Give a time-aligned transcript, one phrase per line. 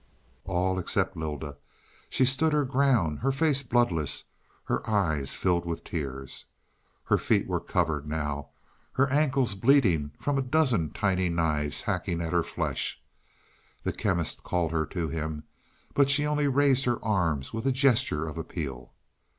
[0.45, 1.57] All except Lylda.
[2.09, 4.23] She stood her ground her face bloodless,
[4.63, 6.45] her eyes filled with tears.
[7.03, 8.49] Her feet were covered now;
[8.93, 12.99] her ankles bleeding from a dozen tiny knives hacking at her flesh.
[13.83, 15.43] The Chemist called her to him,
[15.93, 18.93] but she only raised her arms with a gesture of appeal.